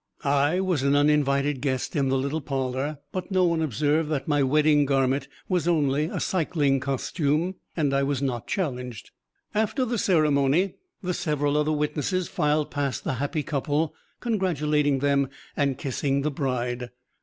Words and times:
I 0.23 0.59
was 0.61 0.81
an 0.81 0.95
uninvited 0.95 1.61
guest 1.61 1.95
in 1.95 2.09
the 2.09 2.17
little 2.17 2.41
parlor, 2.41 2.97
but 3.11 3.29
no 3.29 3.45
one 3.45 3.61
observed 3.61 4.09
that 4.09 4.27
my 4.27 4.41
wedding 4.41 4.83
garment 4.87 5.27
was 5.47 5.67
only 5.67 6.05
a 6.05 6.19
cycling 6.19 6.79
costume, 6.79 7.53
and 7.77 7.93
I 7.93 8.01
was 8.01 8.19
not 8.19 8.47
challenged. 8.47 9.11
After 9.53 9.85
the 9.85 9.99
ceremony, 9.99 10.73
the 11.03 11.13
several 11.13 11.55
other 11.55 11.71
witnesses 11.71 12.27
filed 12.29 12.71
past 12.71 13.03
the 13.03 13.13
happy 13.21 13.43
couple, 13.43 13.93
congratulating 14.21 14.97
them 15.01 15.29
and 15.55 15.77
kissing 15.77 16.23
the 16.23 16.31
bride. 16.31 16.89